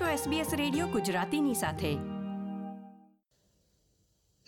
[0.00, 1.94] છો SBS radio ગુજરાતીની સાથે.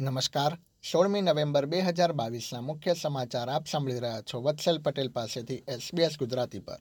[0.05, 0.59] નમસ્કાર.
[0.93, 2.13] સોળમી નવેમ્બર બે હજાર
[2.61, 6.79] મુખ્ય સમાચાર આપ સાંભળી રહ્યા છો વત્સલ પટેલ પાસેથી એસબીએસ ગુજરાતી પર.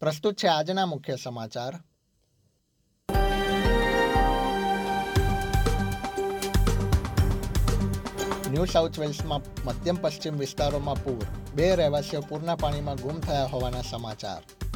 [0.00, 1.74] પ્રસ્તુત છે આજના મુખ્ય સમાચાર.
[8.50, 11.26] ન્યૂ સાઉથ વેલ્સમાં મધ્યમ પશ્ચિમ વિસ્તારોમાં પૂર.
[11.54, 14.67] બે રહેવાસીઓ પૂરના પાણીમાં ગુમ થયા હોવાના સમાચાર.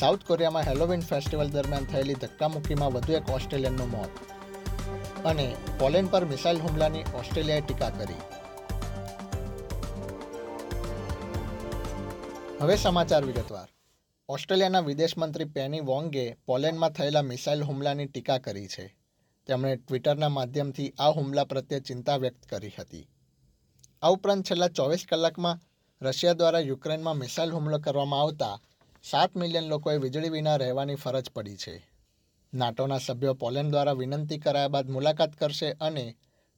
[0.00, 4.08] સાઉથ કોરિયામાં હેલોવિન ફેસ્ટિવલ દરમિયાન થયેલી ધક્કામુક્કીમાં વધુ એક ઓસ્ટ્રેલિયનનું મોત.
[5.24, 8.14] અને પોલેન્ડ પર મિસાઇલ હુમલાની ઓસ્ટ્રેલિયાએ ટીકા કરી.
[12.60, 13.68] હવે સમાચાર વિગતવાર.
[14.28, 18.96] ઓસ્ટ્રેલિયાના વિદેશ મંત્રી પેની વોંગે પોલેન્ડમાં થયેલા મિસાઇલ હુમલાની ટીકા કરી છે.
[19.46, 23.08] તેમણે ટ્વિટરના માધ્યમથી આ હુમલા પ્રત્યે ચિંતા વ્યક્ત કરી હતી.
[24.02, 25.60] આ ઉપરાંત છેલ્લા ચોવીસ કલાકમાં
[26.02, 28.60] રશિયા દ્વારા યુક્રેનમાં મિસાઇલ હુમલો કરવામાં આવતા
[29.04, 31.74] સાત મિલિયન લોકોએ વીજળી વિના રહેવાની ફરજ પડી છે.
[32.52, 36.04] નાટોના સભ્યો પોલેન્ડ દ્વારા વિનંતી કરાયા બાદ મુલાકાત કરશે અને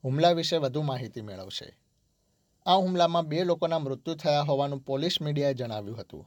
[0.04, 1.68] હુમલા વિશે વધુ માહિતી મેળવશે.
[2.66, 6.26] આ હુમલામાં બે લોકોના મૃત્યુ થયા હોવાનું પોલીસ મીડિયાએ જણાવ્યું હતું.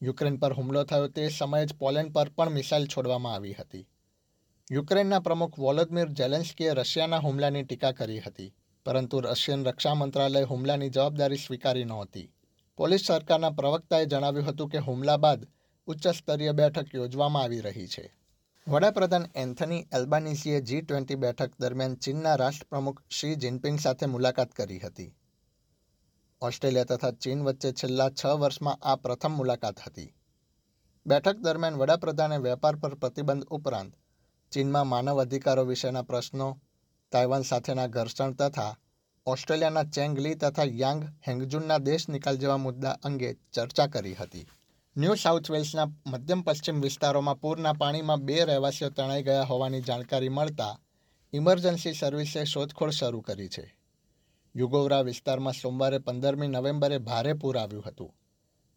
[0.00, 3.86] યુક્રેન પર હુમલો થયો તે સમયે જ પોલેન્ડ પર પણ મિસાઇલ છોડવામાં આવી હતી.
[4.70, 8.54] યુક્રેનના પ્રમુખ વોલોદમીર જેલેન્સ્કીએ રશિયાના હુમલાની ટીકા કરી હતી,
[8.86, 12.28] પરંતુ રશિયન રક્ષા મંત્રાલય હુમલાની જવાબદારી સ્વીકારી નહોતી.
[12.78, 15.46] પોલીસ સરકારના પ્રવક્તાએ જણાવ્યું હતું કે હુમલા બાદ
[15.86, 18.16] ઉચ્ચ સ્તરીય બેઠક યોજવામાં આવી રહી છે.
[18.68, 25.16] વડાપ્રધાન એન્થની એલ્બાનીઝીએ જી ટ્વેન્ટી બેઠક દરમિયાન ચીનના રાષ્ટ્રપ્રમુખ શી જિનપિંગ સાથે મુલાકાત કરી હતી.
[26.40, 30.14] ઓસ્ટ્રેલિયા તથા ચીન વચ્ચે છેલ્લા છ વર્ષમાં આ પ્રથમ મુલાકાત હતી.
[31.06, 33.94] બેઠક દરમિયાન વડાપ્રધાને વેપાર પર પ્રતિબંધ ઉપરાંત
[34.52, 36.60] ચીનમાં માનવ અધિકારો વિશેના પ્રશ્નો,
[37.12, 38.76] તાઇવાન સાથેના ઘર્ષણ તથા
[39.28, 44.46] ઓસ્ટ્રેલિયાના ચેંગ લી તથા યાંગ હેંગજુનના દેશ નિકાલ જેવા મુદ્દા અંગે ચર્ચા કરી હતી.
[44.96, 50.78] ન્યૂ સાઉથ વેલ્સના મધ્યમ પશ્ચિમ વિસ્તારોમાં પૂરના પાણીમાં બે રહેવાસીઓ તણાઈ ગયા હોવાની જાણકારી મળતા
[51.32, 53.76] ઇમરજન્સી સર્વિસે શોધખોળ શરૂ કરી છે.
[54.56, 58.14] યુગોવરા વિસ્તારમાં સોમવારે પંદરમી નવેમ્બરે ભારે પૂર આવ્યું હતું.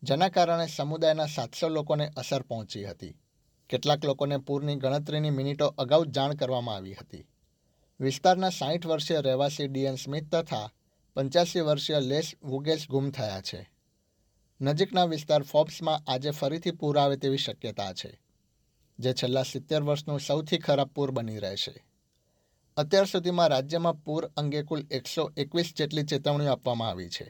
[0.03, 3.17] જેના કારણે સમુદાયના સાતસો લોકોને અસર પહોંચી હતી.
[3.69, 7.27] કેટલાક લોકોને પૂરની ગણતરીની મિનિટો અગાઉ જાણ કરવામાં આવી હતી.
[8.01, 10.69] વિસ્તારના સાઠ વર્ષીય રહેવાસી ડીએન સ્મિથ તથા
[11.15, 13.59] પંચ્યાસી વર્ષીય લેસ વુગેસ ગુમ થયા છે.
[14.59, 18.11] નજીકના વિસ્તાર ફોર્બ્સમાં આજે ફરીથી પૂર આવે તેવી શક્યતા છે,
[18.99, 21.75] જે છેલ્લા સિત્તેર વર્ષનું સૌથી ખરાબ પૂર બની રહેશે
[22.77, 27.27] અત્યાર સુધીમાં રાજ્યમાં પૂર અંગે કુલ એકસો એકવીસ જેટલી ચેતવણીઓ આપવામાં આવી છે.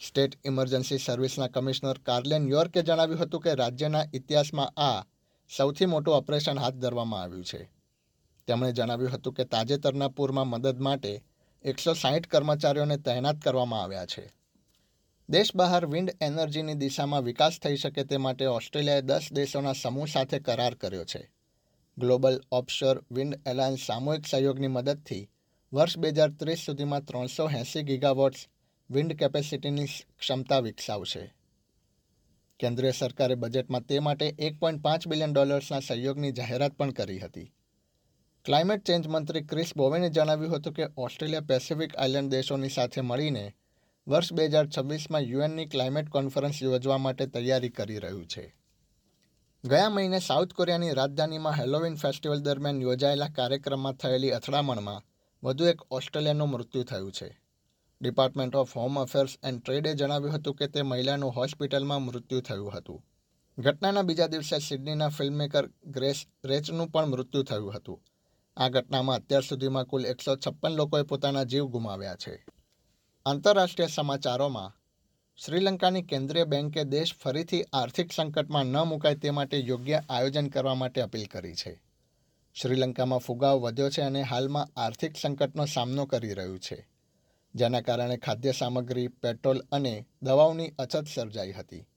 [0.00, 5.06] સ્ટેટ ઇમરજન્સી સર્વિસના કમિશનર કાર્લેન યોર્કે જણાવ્યું હતું કે રાજ્યના ઇતિહાસમાં આ
[5.50, 7.60] સૌથી મોટું ઓપરેશન હાથ ધરવામાં આવ્યું છે.
[8.48, 11.22] તેમણે જણાવ્યું હતું કે તાજેતરના પૂરમાં મદદ માટે
[11.64, 14.32] એકસો સાહીઠ કર્મચારીઓને તૈનાત કરવામાં આવ્યા છે.
[15.28, 20.38] દેશ બહાર વિન્ડ એનર્જીની દિશામાં વિકાસ થઈ શકે તે માટે ઓસ્ટ્રેલિયાએ દસ દેશોના સમૂહ સાથે
[20.38, 21.30] કરાર કર્યો છે.
[21.98, 25.28] ગ્લોબલ ઓફશોર વિન્ડ એલાયન્સ સામૂહિક સહયોગની મદદથી
[25.72, 28.46] વર્ષ બે હજાર ત્રીસ સુધીમાં ત્રણસો એંસી ગીગાવોટ્સ
[28.90, 29.86] વિન્ડ કેપેસિટીની
[30.18, 31.34] ક્ષમતા વિકસાવશે.
[32.60, 37.52] કેન્દ્રીય સરકારે બજેટમાં તે માટે એક પોઈન્ટ પાંચ બિલિયન ડોલર્સના સહયોગની જાહેરાત પણ કરી હતી.
[38.48, 43.54] ક્લાઇમેટ ચેન્જ મંત્રી ક્રિસ બોવેને જણાવ્યું હતું કે ઓસ્ટ્રેલિયા પેસિફિક આઇલેન્ડ દેશોની સાથે મળીને
[44.08, 48.56] વર્ષ બે હજાર છવ્વીસમાં યુએનની ક્લાઇમેટ કોન્ફરન્સ યોજવા માટે તૈયારી કરી રહ્યું છે.
[49.64, 55.02] ગયા મહિને સાઉથ કોરિયાની રાજધાનીમાં હેલોવિન ફેસ્ટિવલ દરમિયાન યોજાયેલા કાર્યક્રમમાં થયેલી અથડામણમાં
[55.42, 57.40] વધુ એક ઓસ્ટ્રેલિયાનું મૃત્યુ થયું છે.
[58.00, 63.04] Department of Home Affairs and ટ્રેડે જણાવ્યું હતું કે તે મહિલાનું હોસ્પિટલમાં મૃત્યુ થયું હતું.
[63.58, 68.02] ઘટનાના બીજા દિવસે સિડનીના ફિલ્મમેકર ગ્રેસ રેચનું પણ મૃત્યુ થયું હતું.
[68.58, 72.46] આ ઘટનામાં અત્યાર સુધીમાં કુલ એકસો છપ્પન લોકોએ પોતાના જીવ ગુમાવ્યા છે.
[73.26, 74.76] આંતરરાષ્ટ્રીય સમાચારોમાં,
[75.44, 81.00] શ્રીલંકાની કેન્દ્રીય બેન્કે દેશ ફરીથી આર્થિક સંકટમાં ન મુકાય તે માટે યોગ્ય આયોજન કરવા માટે
[81.00, 81.82] અપીલ કરી છે.
[82.54, 86.88] શ્રીલંકામાં ફુગાવ વધ્યો છે અને હાલમાં આર્થિક સંકટનો સામનો કરી રહ્યું છે.
[87.54, 91.88] જેના કારણે ખાદ્ય સામગ્રી, પેટ્રોલ અને દવાઓની અછત સર્જાઈ હતી.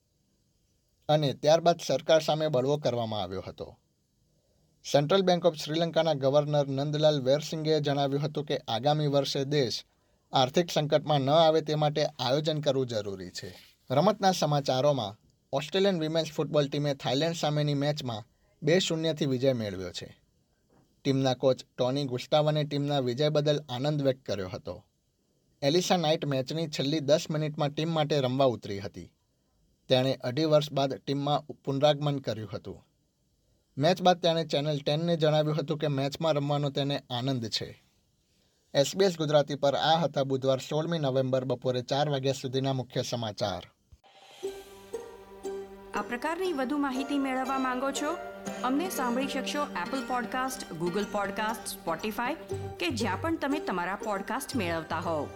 [1.08, 3.78] અને ત્યારબાદ સરકાર સામે બળવો કરવામાં આવ્યો હતો.
[4.84, 9.84] સેન્ટ્રલ બેંક ઓફ શ્રીલંકાના ગવર્નર નંદલાલ વેરસિંગે જણાવ્યું હતું કે આગામી વર્ષે દેશ
[10.32, 13.54] આર્થિક સંકટમાં ન આવે તે માટે આયોજન કરવું જરૂરી છે.
[13.90, 15.16] રમતના સમાચારોમાં
[15.52, 18.24] ઓસ્ટ્રેલિયન વિમેન્સ ફૂટબોલ ટીમે થાઇલેન્ડ સામેની મેચમાં
[18.62, 20.20] બે શૂન્યથી વિજય મેળવ્યો છે.
[21.04, 24.84] ટીમના કોચ ટોની ગુસ્ટાવને ટીમના વિજય બદલ આનંદ વ્યક્ત કર્યો હતો.
[25.62, 29.12] એલિસા નાઇટ મેચની છેલ્લી દસ મિનિટમાં ટીમ માટે રમવા ઉતરી હતી.
[29.88, 32.86] તેણે અઢી વર્ષ બાદ ટીમમાં પુનરાગમન કર્યું હતું.
[33.78, 37.84] મેચ બાદ તેણે ચેનલ ટેનને જણાવ્યું હતું કે મેચમાં રમવાનો તેને આનંદ છે.
[38.74, 43.66] એસબીએસ ગુજરાતી પર આ હતા બુધવાર સોળમી નવેમ્બર બપોરે ચાર વાગ્યા સુધીના મુખ્ય સમાચાર.
[45.94, 48.16] આ પ્રકારની વધુ માહિતી મેળવવા માંગો છો?
[48.64, 52.34] અમને સાંભળી શકશો Apple podcast Google podcast Spotify
[52.80, 55.28] કે જ્યાં પણ તમે તમારા પોડકાસ્ટ મેળવતા હોવ.